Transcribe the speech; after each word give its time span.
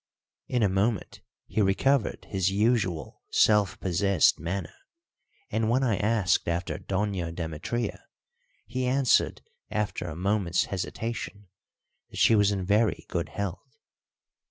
In 0.47 0.63
a 0.63 0.67
moment 0.67 1.21
he 1.45 1.61
recovered 1.61 2.25
his 2.25 2.49
usual 2.49 3.21
self 3.29 3.79
possessed 3.79 4.39
manner, 4.39 4.73
and 5.51 5.69
when 5.69 5.83
I 5.83 5.97
asked 5.97 6.47
after 6.47 6.79
Doña 6.79 7.31
Demetria 7.35 8.07
he 8.65 8.87
answered 8.87 9.43
after 9.69 10.07
a 10.07 10.15
moments 10.15 10.63
hesitation 10.65 11.49
that 12.09 12.17
she 12.17 12.33
was 12.35 12.51
in 12.51 12.65
very 12.65 13.05
good 13.09 13.29
health. 13.29 13.77